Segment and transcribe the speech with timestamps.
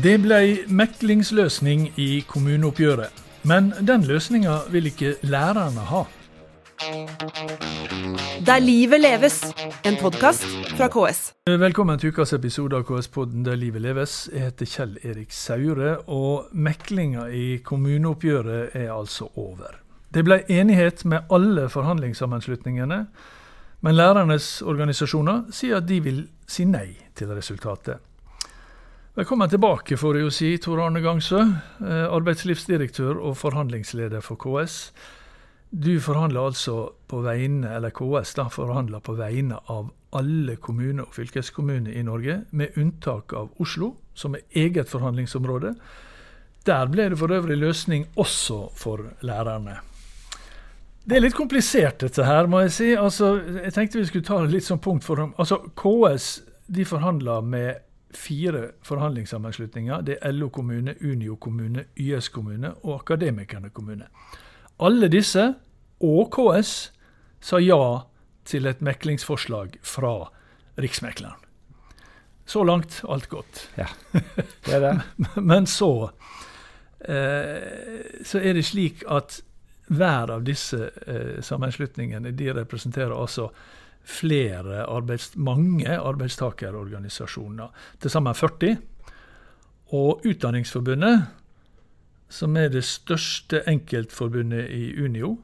[0.00, 0.36] Det ble
[0.72, 3.12] meklingsløsning i kommuneoppgjøret.
[3.44, 6.00] Men den løsninga vil ikke lærerne ha.
[8.46, 9.36] Der livet leves,
[9.84, 10.46] en podkast
[10.78, 11.20] fra KS.
[11.46, 14.30] Velkommen til ukas episode av KS-podden Der livet leves.
[14.32, 19.82] Jeg heter Kjell Erik Saure, og meklinga i kommuneoppgjøret er altså over.
[20.14, 23.06] Det ble enighet med alle forhandlingssammenslutningene,
[23.80, 28.00] men lærernes organisasjoner sier at de vil si nei til resultatet.
[29.20, 31.42] Velkommen tilbake, får jeg jo si, Tor Arne Gangsø,
[31.84, 34.94] eh, arbeidslivsdirektør og forhandlingsleder for KS.
[35.68, 41.12] Du forhandler altså på vegne, eller KS da, forhandler på vegne av alle kommuner og
[41.12, 45.74] fylkeskommuner i Norge, med unntak av Oslo, som er eget forhandlingsområde.
[46.64, 49.82] Der ble det for øvrig løsning også for lærerne.
[51.04, 52.90] Det er litt komplisert, dette her, må jeg si.
[52.96, 53.34] Altså,
[53.66, 55.36] jeg tenkte vi skulle ta det litt som punkt for dem.
[55.36, 56.40] Altså, KS
[56.72, 60.00] de forhandler med fire forhandlingssammenslutninger.
[60.00, 64.06] Det er LO kommune, Unio kommune, YS kommune og Akademikerne kommune.
[64.80, 65.54] Alle disse,
[66.00, 66.92] og KS,
[67.40, 68.00] sa ja
[68.44, 70.30] til et meklingsforslag fra
[70.80, 71.38] Riksmekleren.
[72.46, 73.68] Så langt alt godt.
[73.78, 73.86] Ja,
[74.66, 74.94] det er det.
[75.50, 76.10] Men så,
[77.00, 79.42] eh, så er det slik at
[79.90, 83.50] hver av disse eh, sammenslutningene de representerer altså
[84.04, 87.68] flere arbeids, mange arbeidstakerorganisasjoner,
[88.00, 88.76] til sammen 40.
[89.92, 91.26] Og Utdanningsforbundet,
[92.30, 95.36] som er det største enkeltforbundet i Unio,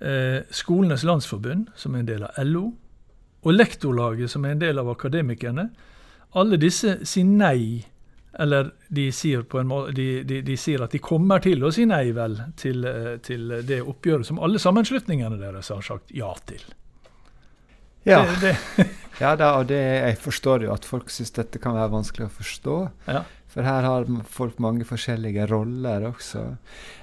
[0.00, 2.72] eh, Skolenes landsforbund, som er en del av LO,
[3.42, 5.70] og Lektorlaget, som er en del av Akademikerne,
[6.32, 7.86] alle disse sier nei.
[8.38, 12.12] Eller de sier, måte, de, de, de sier, at de kommer til å si nei
[12.14, 16.62] vel til, eh, til det oppgjøret som alle sammenslutningene deres har sagt ja til.
[18.08, 18.86] Ja, det, det.
[19.22, 22.32] ja da, og det, jeg forstår jo at folk syns dette kan være vanskelig å
[22.38, 22.78] forstå.
[23.10, 23.24] Ja.
[23.50, 26.44] For her har folk mange forskjellige roller også.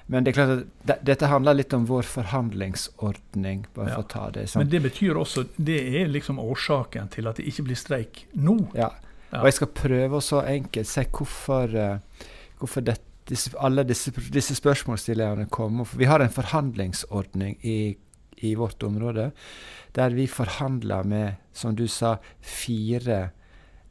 [0.07, 3.66] Men det er klart at det, dette handler litt om vår forhandlingsordning.
[3.75, 3.97] bare ja.
[3.97, 4.46] for å ta det.
[4.47, 4.63] Sant?
[4.63, 8.62] Men det betyr også, det er liksom årsaken til at det ikke blir streik nå.
[8.80, 8.94] Ja,
[9.36, 12.28] og jeg skal prøve å så enkelt si hvorfor, uh,
[12.62, 15.88] hvorfor dette, disse, alle disse, disse spørsmålsstillerne kommer.
[15.88, 17.97] For vi har en forhandlingsordning i,
[18.46, 19.31] i vårt område
[19.98, 23.30] der vi forhandla med, som du sa, fire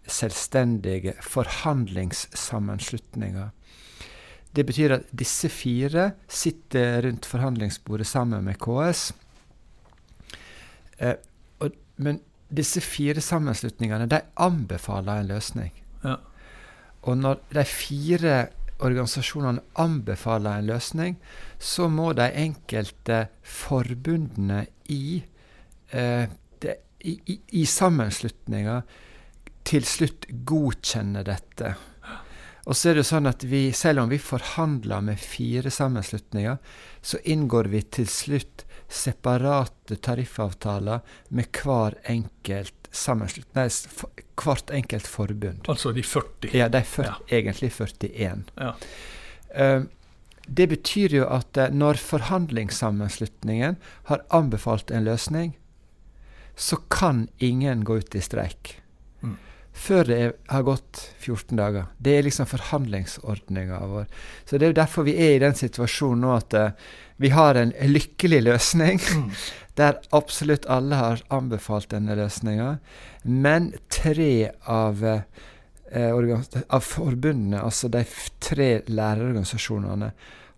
[0.06, 3.50] selvstendige forhandlingssammenslutninger.
[4.56, 9.12] Det betyr at disse fire sitter rundt forhandlingsbordet sammen med KS.
[10.98, 11.14] Eh,
[11.60, 15.72] og, men disse fire sammenslutningene de anbefaler en løsning.
[16.04, 16.14] Ja.
[17.02, 18.46] Og når de fire
[18.84, 21.16] organisasjonene anbefaler en løsning,
[21.58, 25.22] så må de enkelte forbundene i
[25.90, 26.28] eh,
[26.60, 26.76] de,
[27.06, 28.80] i, i, i sammenslutninga
[29.66, 31.74] til slutt godkjenne dette.
[32.66, 36.58] Og så er det sånn at vi, selv om vi forhandler med fire sammenslutninger,
[37.00, 42.86] så inngår vi til slutt separate tariffavtaler med hver enkelt
[43.56, 43.66] nei,
[44.40, 45.66] hvert enkelt forbund.
[45.68, 46.54] Altså de 40?
[46.54, 47.38] Ja, de 40, ja.
[47.38, 48.44] egentlig 41.
[48.56, 48.72] Ja.
[49.52, 49.84] Uh,
[50.46, 53.76] det betyr jo at uh, når forhandlingssammenslutningen
[54.10, 55.56] har anbefalt en løsning,
[56.56, 58.78] så kan ingen gå ut i streik.
[59.76, 61.90] Før det har gått 14 dager.
[61.98, 64.06] Det er liksom forhandlingsordninga vår.
[64.48, 67.60] Så det er jo derfor vi er i den situasjonen nå at uh, vi har
[67.60, 69.02] en lykkelig løsning.
[69.04, 69.30] Mm.
[69.76, 72.78] Der absolutt alle har anbefalt denne løsninga.
[73.28, 75.20] Men tre av, uh,
[75.92, 78.06] av forbundene, altså de
[78.40, 80.14] tre lærerorganisasjonene,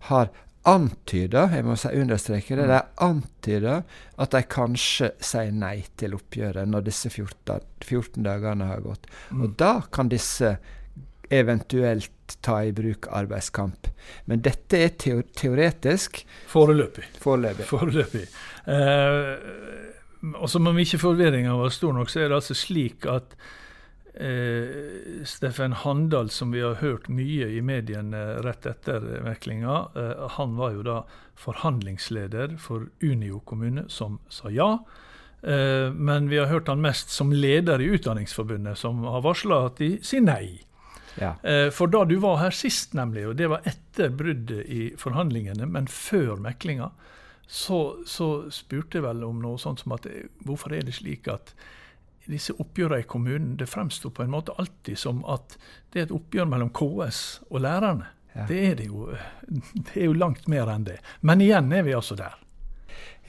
[0.07, 0.31] har
[0.67, 3.85] antyda, jeg må si understreke det, de antyder
[4.19, 9.07] at de kanskje sier nei til oppgjøret når disse 14, 14 dagene har gått.
[9.31, 9.45] Mm.
[9.45, 10.57] Og da kan disse
[11.29, 13.87] eventuelt ta i bruk arbeidskamp.
[14.29, 16.23] Men dette er teo teoretisk.
[16.49, 17.05] Foreløpig.
[17.21, 17.67] Foreløpig.
[17.69, 18.25] Foreløpig.
[18.69, 19.31] Eh,
[20.35, 23.37] og som om ikke forvirringa var stor nok, så er det altså slik at
[24.19, 30.57] Eh, Steffen Handal, som vi har hørt mye i mediene rett etter meklinga, eh, han
[30.59, 30.97] var jo da
[31.39, 34.73] forhandlingsleder for Unio kommune, som sa ja.
[35.41, 39.79] Eh, men vi har hørt han mest som leder i Utdanningsforbundet, som har varsla at
[39.79, 40.59] de sier nei.
[41.15, 41.35] Ja.
[41.43, 45.67] Eh, for da du var her sist, nemlig, og det var etter bruddet i forhandlingene,
[45.67, 46.91] men før meklinga,
[47.47, 51.31] så, så spurte jeg vel om noe sånt som at eh, hvorfor er det slik
[51.31, 51.55] at
[52.29, 55.57] disse oppgjørene i kommunen det fremsto på en måte alltid som at
[55.93, 58.11] det er et oppgjør mellom KS og lærerne.
[58.35, 58.45] Ja.
[58.45, 59.09] Det, er det, jo,
[59.47, 60.99] det er jo langt mer enn det.
[61.25, 62.37] Men igjen er vi altså der.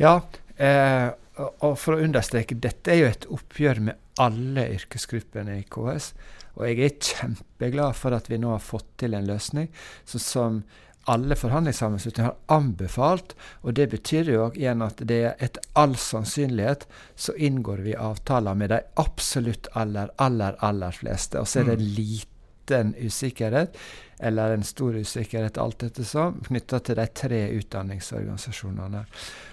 [0.00, 0.18] Ja,
[0.60, 1.08] eh,
[1.40, 6.12] og, for å understreke, dette er jo et oppgjør med alle yrkesgruppene i KS.
[6.58, 9.70] Og jeg er kjempeglad for at vi nå har fått til en løsning
[10.04, 10.62] som, som
[11.04, 13.34] alle forhandlingssammenslutninger har anbefalt.
[13.62, 16.86] Og det betyr jo igjen at det er etter all sannsynlighet
[17.16, 21.40] så inngår vi avtaler med de absolutt aller, aller, aller fleste.
[21.40, 21.86] Og så er det Mm.
[21.96, 23.76] liten usikkerhet,
[24.20, 29.04] eller en stor usikkerhet, alt ettersom, knytta til de tre utdanningsorganisasjonene.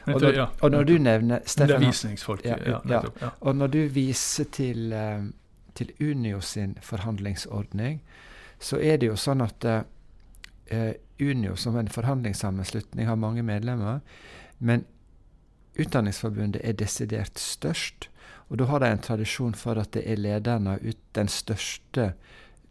[0.08, 1.82] Og når, og når du nevner Stefan.
[2.46, 2.58] Ja,
[3.24, 5.22] Ja, og når du viser til, eh,
[5.76, 8.02] til Unio sin forhandlingsordning,
[8.60, 9.66] så er det jo sånn at
[10.70, 14.00] eh, Unio som en forhandlingssammenslutning har mange medlemmer,
[14.58, 14.86] men
[15.78, 18.10] Utdanningsforbundet er desidert størst.
[18.50, 20.82] Og da har de en tradisjon for at det er lederen av
[21.30, 22.14] største,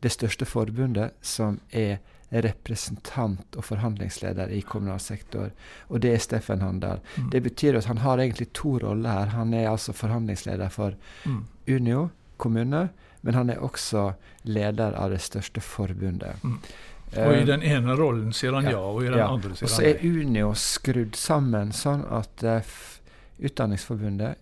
[0.03, 2.01] det største forbundet som er
[2.31, 5.53] representant og forhandlingsleder i kommunal sektor,
[5.87, 6.99] og det er Steffen Handal.
[7.15, 7.31] Mm.
[7.31, 9.27] Det betyr at han har egentlig to roller her.
[9.37, 10.95] Han er altså forhandlingsleder for
[11.25, 11.45] Mm.
[11.69, 12.89] Unio kommune,
[13.23, 14.13] men han er også
[14.43, 16.43] leder av det største forbundet.
[16.43, 16.59] Mm.
[17.13, 18.79] Eh, Og i den ene rollen sier han ja.
[18.81, 19.29] og i den Ja.
[19.33, 20.01] andre og så er.
[20.03, 22.63] Unio skrudd sammen sånn at eh,
[23.47, 24.37] Utdanningsforbundet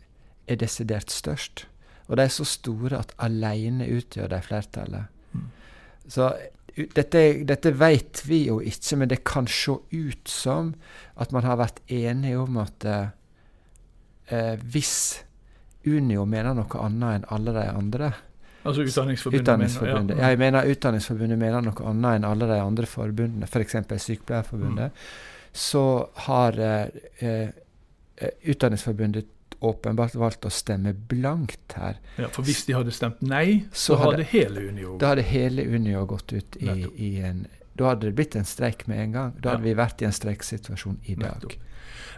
[0.47, 1.67] er desidert størst.
[2.09, 5.05] Og de er så store at alene utgjør de flertallet.
[5.35, 5.47] Mm.
[6.09, 6.29] Så
[6.95, 10.75] dette, dette vet vi jo ikke, men det kan se ut som
[11.17, 13.09] at man har vært enige om at eh,
[14.29, 15.23] eh, hvis
[15.87, 18.13] Unio mener noe annet enn alle de andre
[18.65, 19.43] Altså Utdanningsforbundet.
[19.43, 20.17] Utdanningsforbundet.
[20.17, 23.73] mener- Ja, jeg mener Utdanningsforbundet mener noe annet enn alle de andre forbundene, f.eks.
[23.89, 24.91] For Sykepleierforbundet.
[25.53, 26.89] Så har eh,
[27.19, 27.49] eh,
[28.43, 29.27] Utdanningsforbundet
[29.65, 31.97] åpenbart valgt å stemme blankt her.
[32.21, 35.23] Ja, for hvis de hadde stemt nei, så, Så hadde- hadde hele Unio Da hadde
[35.23, 37.47] hele Unio gått ut i, i en
[37.77, 39.33] Da hadde det blitt en streik med en gang.
[39.41, 39.75] Da hadde Ja.
[39.75, 41.41] vi vært i en streiksituasjon i dag.
[41.43, 41.55] Nettopp.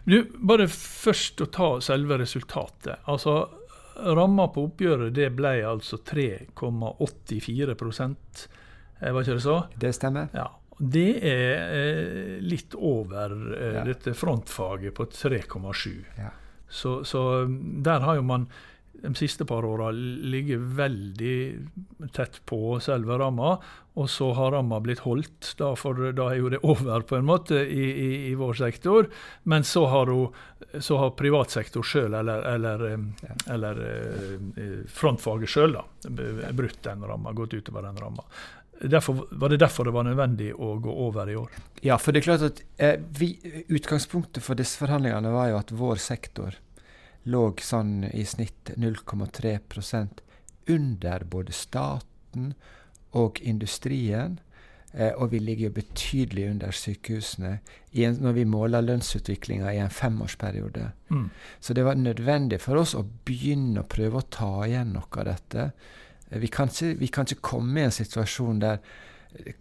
[0.06, 2.98] Du, bare først å ta selve resultatet.
[3.08, 3.48] Altså,
[3.96, 9.58] Ramma på oppgjøret det ble altså 3,84 eh, Var ikke det så?
[9.76, 10.28] Det stemmer?
[10.36, 10.48] Ja.
[10.76, 13.84] Det er eh, litt over eh, Ja.
[13.88, 16.04] dette frontfaget på 3,7.
[16.18, 16.30] Ja.
[16.68, 18.48] Så, så um, der har jo man
[19.06, 21.36] de siste par åra ligget veldig
[22.16, 23.56] tett på selve ramma,
[23.96, 25.54] og så har ramma blitt holdt.
[25.56, 29.08] Da, for da er jo det over, på en måte, i, i, i vår sektor.
[29.48, 30.34] Men så har, hun,
[30.84, 33.38] så har privat sektor sjøl, eller, eller, um, Ja.
[33.54, 35.78] eller eh, frontfaget sjøl,
[36.52, 38.26] brutt den ramma, gått utover den ramma.
[38.76, 41.54] Derfor, var det derfor det var nødvendig å gå over i år?
[41.80, 43.30] Ja, for det er klart at eh, vi,
[43.72, 46.58] Utgangspunktet for disse forhandlingene var jo at vår sektor
[47.26, 50.22] lå sånn i snitt 0,3%
[50.66, 52.52] under både staten
[53.16, 54.38] og industrien.
[54.92, 57.58] Eh, og vi ligger jo betydelig under sykehusene
[57.92, 60.90] i en, når vi måler lønnsutviklinga i en femårsperiode.
[61.10, 61.26] Mm.
[61.60, 65.28] Så det var nødvendig for oss å begynne å prøve å ta igjen noe av
[65.28, 65.70] dette.
[66.30, 68.80] Eh, Vi kan ikke, vi kan ikke komme i en situasjon der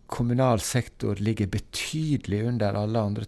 [0.08, 3.26] kommunal sektor ligger betydelig under alle andre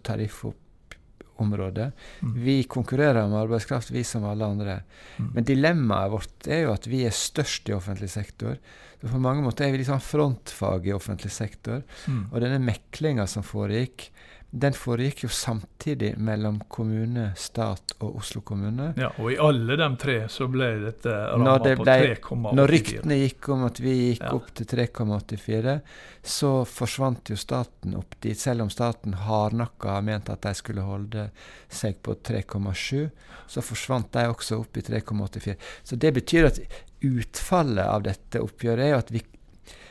[1.37, 1.91] tariffområder.
[2.21, 2.43] Mm.
[2.43, 4.81] Vi konkurrerer med arbeidskraft, vi som alle andre.
[5.17, 5.31] Mm.
[5.33, 8.57] Men dilemmaet vårt er jo at vi er størst i offentlig sektor.
[9.01, 11.83] Så på mange måter er vi liksom frontfag i offentlig sektor.
[12.07, 12.31] Mm.
[12.31, 14.11] Og denne meklinga som foregikk,
[14.49, 18.93] den foregikk jo samtidig mellom kommune, stat og Oslo kommune.
[18.97, 22.55] Ja, og i alle de tre så ble dette ramma det på 3,84.
[22.55, 24.31] Når ryktene gikk om at vi gikk Ja.
[24.37, 25.81] opp til 3,84,
[26.23, 28.39] så forsvant jo staten opp dit.
[28.39, 31.29] Selv om staten hardnakka har ment at de skulle holde
[31.69, 33.09] seg på 3,7,
[33.47, 35.57] så forsvant de også opp i 3,84.
[35.83, 36.59] Så det betyr at
[37.03, 39.21] utfallet av dette oppgjøret er jo at vi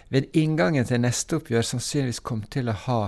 [0.09, 3.01] ved inngangen til neste oppgjør sannsynligvis kom til å ha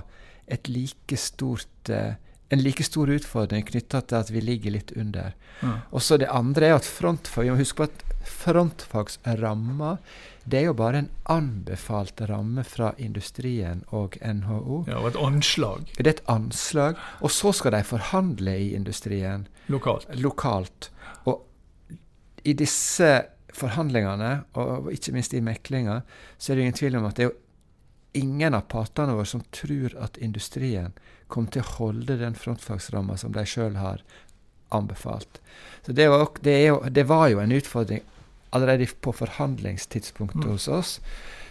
[0.69, 2.17] like stort eh,
[2.49, 5.35] en like stor utfordring knytta til at vi ligger litt under.
[5.61, 5.75] Mm.
[5.93, 9.97] Og så det andre er at frontfag, vi må huske på at frontfagsramma
[10.49, 14.85] det er jo bare en anbefalt ramme fra industrien og NHO.
[14.89, 16.97] ja, og et anslag Det er et anslag.
[17.21, 20.09] Og så skal de forhandle i industrien lokalt.
[20.17, 20.91] lokalt.
[21.25, 21.45] Og
[22.45, 23.11] i disse
[23.53, 26.01] forhandlingene, og ikke minst i meklinga,
[26.39, 27.37] så er det ingen tvil om at det er jo
[28.13, 30.93] ingen av partene våre som tror at industrien
[31.29, 34.03] kommer til å holde den frontfagsramma som de sjøl har
[34.75, 35.41] anbefalt.
[35.87, 38.01] Så det var, det, jo, det var jo en utfordring
[38.51, 40.53] allerede på forhandlingstidspunktet Mm.
[40.53, 41.01] hos oss.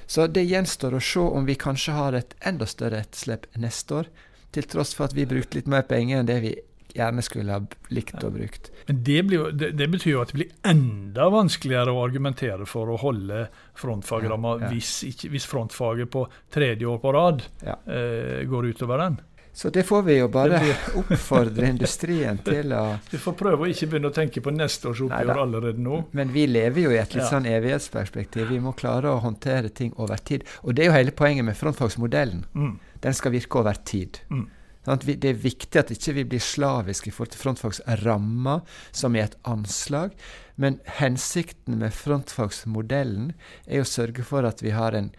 [0.07, 4.05] Så det gjenstår å se om vi kanskje har et enda større etterslep neste år,
[4.51, 6.55] til tross for at vi brukte litt mer penger enn det vi
[6.95, 7.61] gjerne skulle ha
[7.93, 8.71] likt å brukt.
[8.87, 12.65] Men det, blir, jo- det, det betyr jo at det blir enda vanskeligere å argumentere
[12.69, 14.73] for å holde frontfagramma Ja, ja.
[14.73, 17.75] hvis, hvis frontfaget på tredje år på rad Ja.
[17.85, 19.19] eh, går utover den.
[19.57, 20.59] Så det får vi jo bare
[21.01, 25.01] oppfordre industrien til å Vi får prøve å ikke begynne å tenke på neste års
[25.07, 26.03] oppgjør allerede nå.
[26.13, 28.51] Men vi lever jo i et litt sånn evighetsperspektiv.
[28.53, 30.45] Vi må klare å håndtere ting over tid.
[30.61, 32.45] Og det er jo hele poenget med frontfagsmodellen.
[32.53, 32.75] Mm.
[33.01, 34.21] Den skal virke over tid.
[34.29, 34.45] Mm.
[34.87, 38.61] Sånn det er viktig at ikke vi blir slaviske i forhold til frontfagsramma,
[38.95, 40.11] som er et anslag.
[40.55, 43.33] Men hensikten med frontfagsmodellen
[43.67, 45.11] er å sørge for at vi har en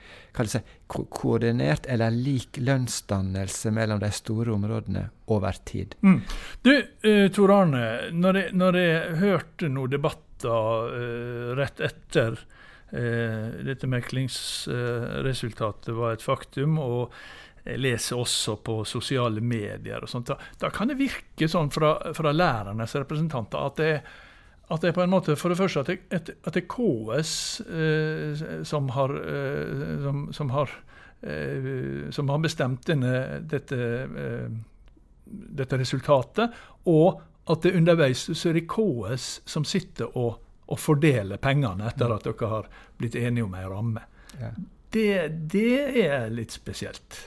[0.49, 5.95] seg, ko koordinert eller lik lønnsdannelse mellom de store områdene over tid.
[6.01, 6.23] Mm.
[6.65, 8.11] Du, uh, Tor Arne.
[8.15, 16.25] Når jeg, når jeg hørte noen debatter uh, rett etter uh, dette meklingsresultatet var et
[16.25, 17.13] faktum, og
[17.69, 21.97] jeg leser også på sosiale medier og sånt, da, da kan det virke sånn fra,
[22.17, 23.93] fra lærernes representanter at det,
[24.69, 27.35] at det på en måte For det første at det, at at det er KS
[27.69, 30.73] eh, som har, eh, som, som har
[31.21, 34.51] eh, som har bestemt denne, dette, eh,
[35.61, 41.41] dette resultatet, og at det underveis så er det KS som sitter og, og fordeler
[41.41, 42.69] pengene etter at dere har
[43.01, 44.05] blitt enige om ei ramme.
[44.39, 44.53] Ja.
[44.93, 45.11] Det,
[45.53, 47.19] det er litt spesielt.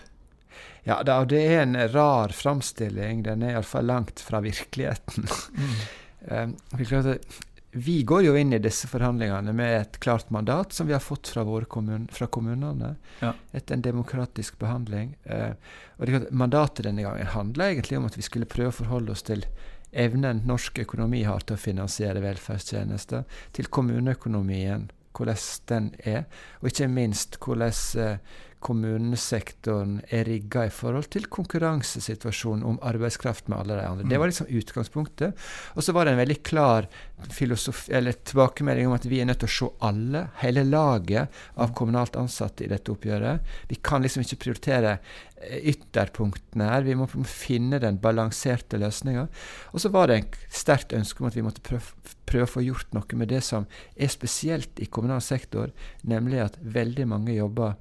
[0.84, 3.24] Ja, da, det er en rar framstilling.
[3.28, 5.30] Den er iallfall langt fra virkeligheten.
[6.78, 7.40] Vi, klart at
[7.72, 11.30] vi går jo inn i disse forhandlingene med et klart mandat som vi har fått
[11.32, 12.96] fra, kommun fra kommunene.
[13.22, 13.32] Ja.
[13.52, 15.16] Etter en demokratisk behandling.
[15.24, 15.56] Uh,
[15.98, 19.46] og Mandatet denne gangen handler egentlig om at vi skulle prøve å forholde oss til
[19.92, 23.24] evnen norsk økonomi har til å finansiere velferdstjenester,
[23.56, 26.26] til kommuneøkonomien, hvordan den er,
[26.60, 27.72] og ikke minst hvordan
[28.04, 34.10] uh, kommunesektoren er rigga i forhold til konkurransesituasjonen om arbeidskraft med alle de andre.
[34.10, 35.42] Det var liksom utgangspunktet.
[35.74, 36.88] Og så var det en veldig klar
[37.22, 42.18] eller tilbakemelding om at vi er nødt til å se alle, hele laget av kommunalt
[42.22, 43.52] ansatte i dette oppgjøret.
[43.70, 46.86] Vi kan liksom ikke prioritere eh, ytterpunktene her.
[46.86, 49.28] Vi må finne den balanserte løsninga.
[49.74, 52.66] Og så var det en sterkt ønske om at vi måtte prøve, prøve å få
[52.66, 53.66] gjort noe med det som
[53.98, 55.74] er spesielt i kommunal sektor,
[56.08, 57.80] nemlig at veldig mange jobber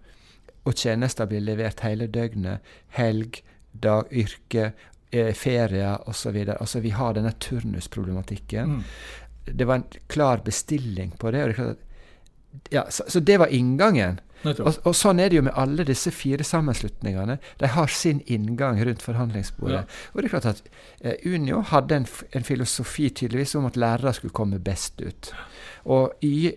[0.64, 2.61] og tjenester blir levert hele døgnet.
[2.97, 4.73] Helg, dag, yrke,
[5.12, 6.37] eh, ferier osv.
[6.57, 8.76] Altså, vi har denne turnusproblematikken.
[8.76, 8.83] Mm.
[9.45, 11.43] Det var en klar bestilling på det.
[11.43, 11.87] og det er klart at
[12.71, 14.21] ja, så, så det var inngangen.
[14.43, 17.37] Og, og sånn er det jo med alle disse fire sammenslutningene.
[17.61, 19.83] De har sin inngang rundt forhandlingsbordet.
[19.83, 19.99] Ja.
[20.12, 20.62] Og det er klart at
[21.05, 25.33] eh, Unio hadde en, en filosofi tydeligvis om at lærere skulle komme best ut.
[25.87, 26.13] Og,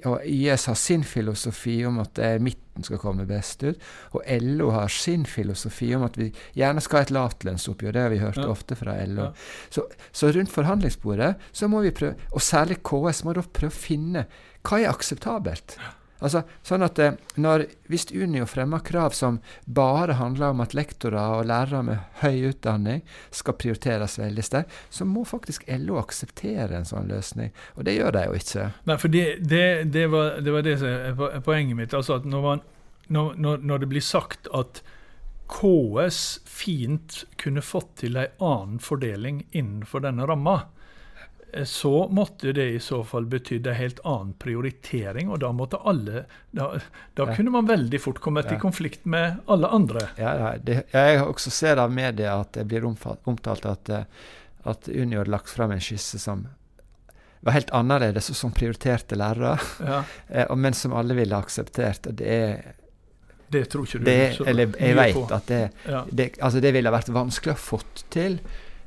[0.06, 3.80] og YS har sin filosofi om at eh, midten skal komme best ut.
[4.18, 7.94] Og LO har sin filosofi om at vi gjerne skal ha et lavtlønnsoppgjør.
[7.96, 8.48] Det har vi hørt Ja.
[8.52, 9.30] ofte fra LO.
[9.30, 9.32] Ja.
[9.70, 13.80] Så, så rundt forhandlingsbordet så må vi prøve, og særlig KS må da prøve å
[13.84, 14.26] finne
[14.64, 15.78] hva er akseptabelt.
[16.24, 21.40] Altså, sånn at eh, når, Hvis Unio fremmer krav som bare handler om at lektorer
[21.40, 23.04] og lærere med høy utdanning
[23.34, 27.52] skal prioriteres veldig sterkt, så må faktisk LO akseptere en sånn løsning.
[27.76, 28.68] Og det gjør de jo ikke.
[28.90, 31.98] Nei, for det, det, det, var, det var det som er poenget mitt.
[31.98, 32.64] Altså at når, man,
[33.10, 34.84] når, når, det blir sagt at
[35.52, 40.64] KS fint kunne fått til en annen fordeling innenfor denne ramma,
[41.66, 46.26] så måtte det i så fall betydd en helt annen prioritering, og da måtte alle
[46.54, 46.80] Da,
[47.16, 47.36] da Ja.
[47.36, 48.56] kunne man veldig fort kommet Ja.
[48.58, 50.08] i konflikt med alle andre.
[50.18, 54.04] Ja, det, jeg også ser av media at det blir omtalt at, eh,
[54.66, 56.48] at Unio hadde lagt fram en skisse som
[57.44, 62.08] var helt annerledes, og som prioriterte lærere, Ja, eh, men som alle ville akseptert.
[62.08, 62.74] og Det er
[63.54, 65.28] det tror ikke du det, eller jeg vet på.
[65.32, 65.72] at det,
[66.12, 68.40] det, altså det ville ha vært vanskelig å få til.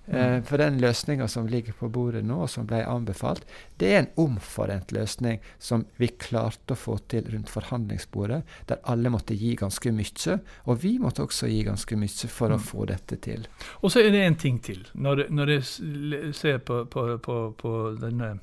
[0.08, 3.42] Eh, for den løsninga som ligger på bordet nå, og som ble anbefalt,
[3.78, 9.10] det er en omforent løsning som vi klarte å få til rundt forhandlingsbordet, der alle
[9.10, 10.38] måtte gi ganske mye.
[10.66, 12.64] Og vi måtte også gi ganske mye for å Mm.
[12.68, 13.46] få dette til.
[13.82, 14.86] Og så er det en ting til.
[14.94, 18.38] Når, når jeg ser på, på, på, på denne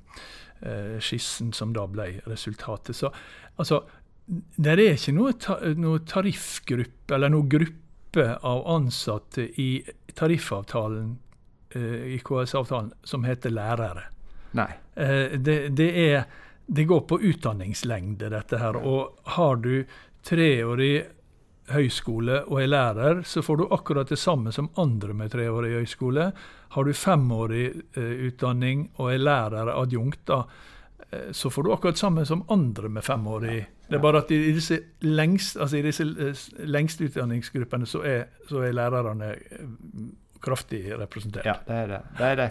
[0.62, 3.12] eh, skissen som da ble resultatet, så
[3.58, 3.84] altså
[4.56, 9.84] Det er ikke noe, ta, noe tariffgruppe eller noe gruppe av ansatte i
[10.16, 11.18] tariffavtalen
[11.80, 14.08] i KS-avtalen som heter lærere.
[14.54, 14.70] Nei.
[14.96, 16.24] Eh, det, det, er,
[16.66, 18.78] det går på utdanningslengde, dette her.
[18.78, 19.84] Og har du
[20.24, 20.96] treårig
[21.74, 26.32] høyskole og er lærer, så får du akkurat det samme som andre med treårig høyskole.
[26.76, 27.66] Har du femårig
[27.98, 30.44] eh, utdanning og er lærer adjunkt, da,
[31.10, 33.62] eh, så får du akkurat det samme som andre med femårig.
[33.88, 38.24] Det er bare at i disse lengst, altså i disse eh, lengste utdanningsgruppene så er,
[38.50, 39.66] så er lærerne eh,
[40.44, 41.46] kraftig representert.
[41.48, 42.02] Ja, det er det.
[42.20, 42.50] Det er de,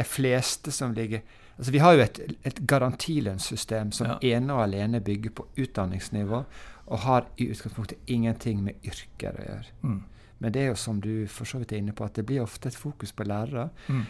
[0.00, 1.22] de fleste som ligger
[1.58, 4.14] Altså, Vi har jo et, et garantilønnssystem som Ja.
[4.36, 6.44] ene og alene bygger på utdanningsnivå,
[6.86, 9.66] og har i utgangspunktet ingenting med yrker å gjøre.
[9.82, 10.00] Mm.
[10.40, 12.42] Men det er jo som du for så vidt er inne på, at det blir
[12.42, 13.68] ofte et fokus på lærere.
[13.88, 14.02] Mm.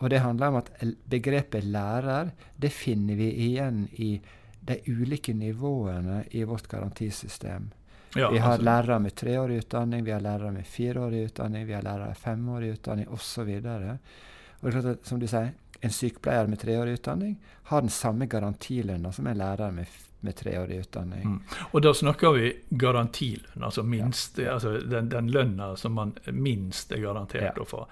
[0.00, 0.70] Og det handler om at
[1.10, 4.20] begrepet lærer, det finner vi igjen i
[4.64, 7.72] de ulike nivåene i vårt garantisystem.
[8.16, 11.72] Ja, vi har altså- lærere med treårig utdanning, vi har lærere med fireårig utdanning, vi
[11.72, 13.40] har lærere med femårig utdanning osv.
[13.40, 17.36] Og det er klart at, som du sier, en sykepleier med treårig utdanning
[17.68, 19.86] har den samme garantilønna som en lærer med,
[20.20, 21.24] med treårig utdanning.
[21.24, 21.40] Mm.
[21.72, 27.02] Og da snakker vi garantilønn, altså, minst, altså den, den lønna som man minst er
[27.04, 27.62] garantert Ja.
[27.62, 27.86] å få.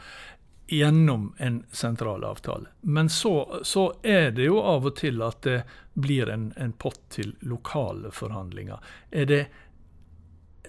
[0.72, 2.70] Gjennom en sentral avtale.
[2.80, 5.62] Men så, så er det jo av og til at det
[5.92, 8.78] blir en, en pott til lokale forhandlinger.
[9.10, 9.46] Er det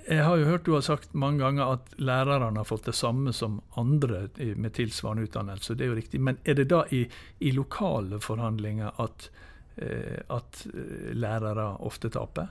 [0.10, 3.32] jeg har jo hørt du har sagt mange ganger at lærerne har fått det samme
[3.34, 4.26] som andre
[4.60, 5.76] med tilsvarende utdannelse.
[5.80, 6.20] Det er jo riktig.
[6.22, 7.06] Men er det da i,
[7.40, 9.30] i lokale forhandlinger at,
[9.78, 12.50] eh, at eh, lærere ofte taper?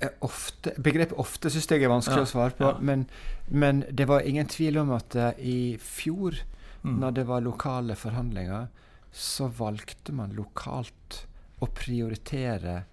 [0.00, 2.64] Eh, Ofte, begrepet 'ofte' syns jeg er vanskelig Ja, å svare på.
[2.70, 2.78] ja.
[2.80, 3.08] Men,
[3.48, 6.38] men det var ingen tvil om at i fjor,
[6.84, 7.00] Mm.
[7.00, 8.68] når det var lokale forhandlinger,
[9.12, 11.26] så valgte man lokalt
[11.60, 12.84] å prioritere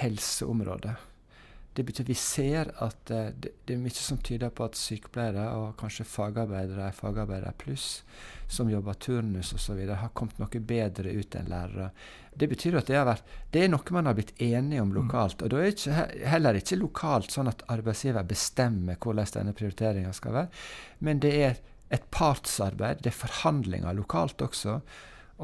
[0.00, 0.94] helseområdet.
[1.78, 5.44] Det betyr vi ser at eh, det, det er mye som tyder på at sykepleiere
[5.54, 8.00] og kanskje fagarbeidere, fagarbeidere pluss,
[8.50, 11.92] som jobber turnus osv., har kommet noe bedre ut enn lærere.
[12.34, 15.44] Det betyr at det, har vært, det er noe man har blitt enige om lokalt.
[15.46, 20.10] Og da er det ikke, heller ikke lokalt sånn at arbeidsgiver bestemmer hvordan denne prioriteringa
[20.18, 20.64] skal være,
[21.06, 21.62] men det er
[21.94, 24.80] et partsarbeid, det er forhandlinger lokalt også.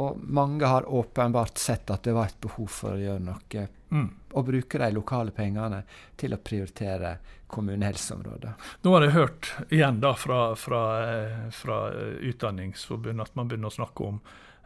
[0.02, 4.08] Og mange har åpenbart sett at det var et behov for å gjøre noe Mm.
[4.34, 5.84] og bruke de lokale pengene
[6.18, 7.12] til å prioritere
[7.46, 8.54] kommunehelseområdet.
[8.82, 11.76] Nå har jeg hørt igjen da fra, fra, eh, fra
[12.18, 14.18] Utdanningsforbundet at man begynner å snakke om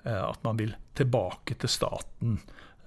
[0.04, 2.38] eh, at man vil tilbake til staten.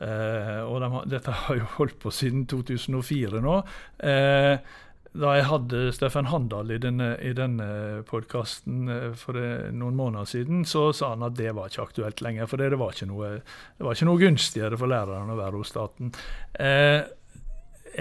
[0.01, 3.59] Eh, og de, dette har jo holdt på siden 2004 nå.
[4.01, 4.55] Eh,
[5.11, 7.67] da jeg hadde Steffen Handal i denne, i denne
[8.07, 8.87] podkasten
[9.19, 12.47] for eh, noen måneder siden, så sa han at det var ikke aktuelt lenger.
[12.47, 15.73] For det, var, ikke noe, det var ikke noe gunstigere for lærerne å være hos
[15.73, 16.13] staten.
[16.55, 17.01] Eh,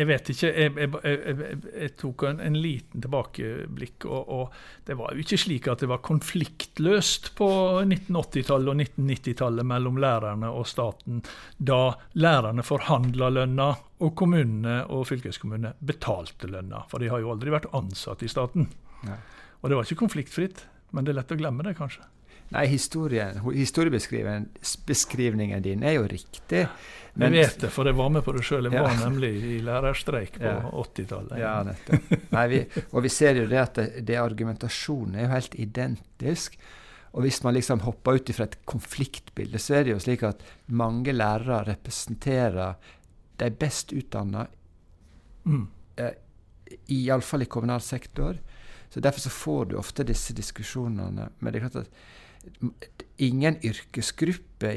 [0.00, 0.48] jeg vet ikke.
[0.48, 5.38] Jeg, jeg, jeg, jeg, tok en, en liten tilbakeblikk, og, og det var jo ikke
[5.42, 7.48] slik at det var konfliktløst på
[7.82, 11.20] 1980-tallet og 1990-tallet mellom lærerne og staten,
[11.58, 11.82] da
[12.16, 13.70] lærerne forhandla lønna
[14.00, 16.86] og kommunene og fylkeskommunene betalte lønna.
[16.88, 18.70] For de har jo aldri vært ansatt i staten.
[19.04, 19.18] Nei.
[19.60, 20.64] Og det var ikke konfliktfritt,
[20.96, 22.06] men det er lett å glemme det, kanskje.
[22.50, 26.64] Nei, historien, historiebeskrivningen din er jo riktig.
[27.20, 28.64] Jeg vet det, for jeg var med på det sjøl.
[28.66, 28.82] Jeg Ja.
[28.82, 30.70] var nemlig i lærerstreik på Ja.
[30.70, 31.38] 80-tallet.
[31.38, 32.32] Ja, nettopp.
[32.32, 32.60] Nei, vi,
[32.92, 36.58] og vi ser jo det at det, det argumentasjonen er jo helt identisk.
[37.12, 40.42] Og hvis man liksom hopper ut ifra et konfliktbilde, så er det jo slik at
[40.68, 42.74] mange lærere representerer
[43.38, 44.46] de best utdanna,
[45.44, 45.66] Mm.
[46.88, 48.36] iallfall i kommunal sektor.
[48.90, 51.30] Så Derfor så får du ofte disse diskusjonene.
[51.40, 51.90] Men det er klart at
[53.20, 54.72] ingen yrkesgruppe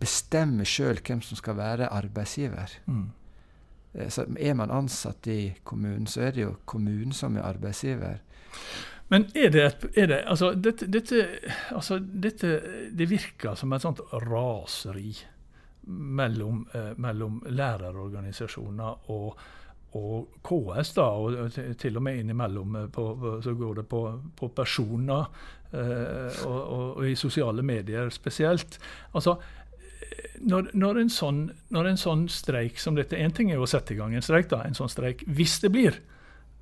[0.00, 2.76] bestemmer sjøl hvem som skal være arbeidsgiver.
[2.86, 3.08] Mm.
[3.94, 8.20] Eh, Så er man ansatt i kommunen, så er det jo kommunen som er arbeidsgiver.
[9.10, 11.24] Men er det, et, er det altså, dette, dette,
[11.74, 12.50] altså dette
[12.94, 15.16] Det virker som et sånt raseri
[15.90, 19.38] mellom, eh, mellom lærerorganisasjoner og,
[19.98, 24.48] og KS, da, og til- og med innimellom eh, på, så går det på, på
[24.54, 25.24] personer,
[25.72, 28.78] og, og, og i sosiale medier spesielt.
[29.14, 29.36] Altså,
[30.40, 33.68] når, når, en sånn, når en sånn streik som dette En ting er jo å
[33.70, 36.00] sette i gang en streik, da, en sånn streik, hvis det blir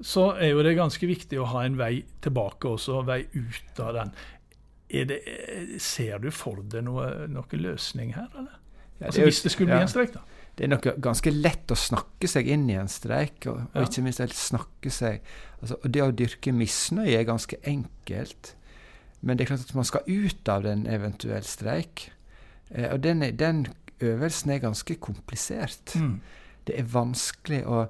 [0.01, 3.97] så er jo det ganske viktig å ha en vei tilbake også, vei ut av
[3.97, 4.13] den.
[4.89, 5.19] Det,
[5.83, 8.55] ser du for deg noen noe løsning her, eller?
[8.99, 10.23] Altså Hvis det skulle bli en streik, da?
[10.59, 14.03] Det er noe ganske lett å snakke seg inn i en streik, og, og ikke
[14.07, 15.21] minst helt snakke seg
[15.61, 18.55] altså, og Det å dyrke misnøye er ganske enkelt,
[19.21, 22.09] men det er klart at man skal ut av den eventuell streik.
[22.71, 23.67] Eh, og den, den
[24.01, 25.95] øvelsen er ganske komplisert.
[25.97, 26.21] Mm.
[26.69, 27.87] Det er vanskelig å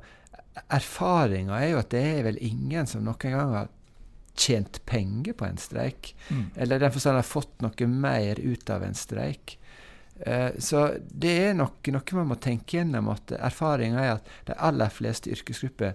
[0.75, 3.69] Erfaringa er jo at det er vel ingen som noen gang har
[4.39, 6.17] tjent penger på en streik.
[6.31, 6.45] Mm.
[6.57, 9.55] Eller i den forstand har fått noe mer ut av en streik.
[10.21, 13.11] Eh, så det er nok noe man må tenke gjennom.
[13.15, 15.95] at Erfaringa er at de aller fleste yrkesgrupper,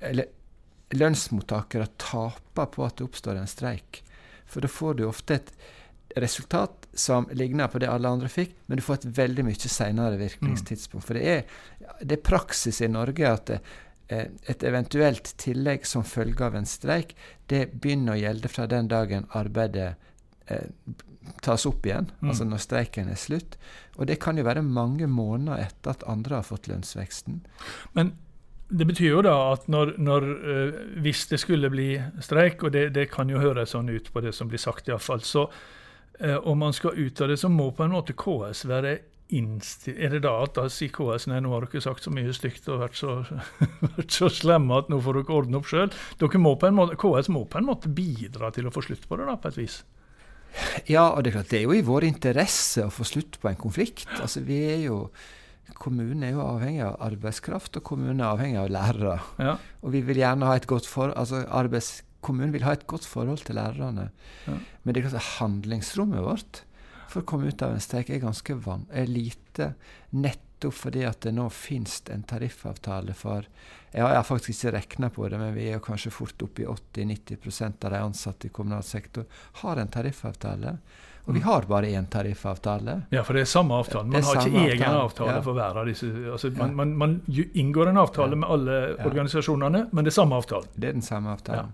[0.00, 0.28] eller
[0.92, 4.02] lønnsmottakere, taper på at det oppstår en streik.
[4.52, 5.52] For da får du ofte et
[6.20, 10.18] resultat som ligner på det alle andre fikk, men du får et veldig mye senere
[10.20, 11.06] virkningstidspunkt.
[11.08, 11.44] For det er,
[12.02, 17.14] det er praksis i Norge at eh, et eventuelt tillegg som følge av en streik,
[17.48, 19.94] det begynner å gjelde fra den dagen arbeidet
[20.52, 20.68] eh,
[21.40, 22.28] tas opp igjen, Mm.
[22.28, 23.56] altså når streiken er slutt.
[23.96, 27.40] Og det kan jo være mange måneder etter at andre har fått lønnsveksten.
[27.94, 28.12] Men
[28.72, 31.92] det betyr jo da at når, når uh, hvis det skulle bli
[32.24, 35.22] streik, og det, det, kan jo høres sånn ut på det som blir sagt iallfall,
[35.26, 38.98] så uh, om man skal ut av det, så må på en måte KS være
[39.32, 42.34] innstilt Er det da at da sier KS nei, nå har dere sagt så mye
[42.36, 43.14] stygt og vært så,
[43.96, 45.88] vært så slemme at nå får dere ordne opp sjøl?
[46.20, 49.60] KS må på en måte bidra til å få slutt på det, da, på et
[49.62, 49.82] vis?
[50.84, 53.48] Ja, og det er klart det er jo i vår interesse å få slutt på
[53.48, 54.04] en konflikt.
[54.20, 54.98] Altså, vi er jo
[55.82, 59.18] Kommunen er jo avhengig av arbeidskraft, og kommunen er avhengig av lærere.
[59.42, 59.56] Ja.
[59.82, 63.02] Og vi vil gjerne ha et godt for, altså arbeids, Kommunen vil ha et godt
[63.02, 64.12] forhold til lærerne.
[64.46, 64.60] Ja.
[64.84, 66.60] Men det er handlingsrommet vårt
[67.12, 69.72] for å komme ut av en streik er ganske van, er lite.
[70.16, 73.48] Nettopp fordi at det nå finnes en tariffavtale for
[73.92, 76.68] Jeg har faktisk ikke regna på det, men vi er jo kanskje fort oppe i
[76.70, 79.26] 80-90 av de ansatte i kommunal sektor
[79.60, 80.78] har en tariffavtale.
[81.24, 81.44] Og vi mm.
[81.46, 82.96] har bare én tariffavtale.
[83.14, 84.08] Ja, for det er samme avtale.
[84.10, 85.42] Man har ikke egen avtale, avtale ja.
[85.44, 86.08] for hver av disse.
[86.32, 88.40] Altså, man, man, man, inngår en avtale ja.
[88.42, 90.66] med alle organisasjonene, men det er samme avtale.
[90.74, 91.70] Det er den samme avtalen.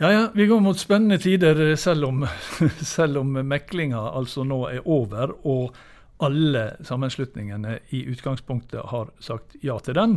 [0.00, 2.24] Ja, ja, vi går mot spennende tider, selv om,
[2.96, 5.76] selv om meklinga altså nå er over og
[6.22, 10.16] alle sammenslutningene i utgangspunktet har sagt ja til den.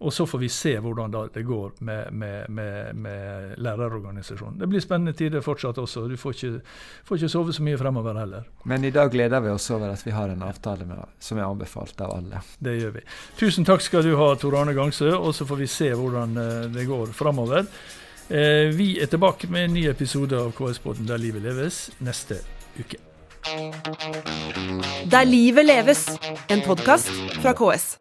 [0.00, 4.56] Og så får vi se hvordan det går med, med, med, med lærerorganisasjonen.
[4.58, 6.06] Det blir spennende tider fortsatt også.
[6.08, 6.52] Du får ikke,
[7.04, 8.48] får ikke, sove så mye fremover heller.
[8.64, 10.88] Men i dag gleder vi oss over at vi har en avtale
[11.20, 12.40] som er anbefalt av alle.
[12.58, 13.04] Det gjør vi.
[13.42, 15.12] Tusen takk skal du ha, Tor Arne Gangsø.
[15.18, 17.68] Og så får vi se hvordan eh, det går fremover.
[18.30, 22.40] Eh, vi er tilbake med en ny episode av KS-båten Der livet leves neste
[22.80, 23.04] uke.
[25.10, 26.06] Der livet leves,
[26.48, 27.98] en podkast fra KS.